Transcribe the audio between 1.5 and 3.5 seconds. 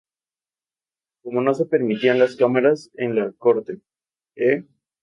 se permitían las cámaras en la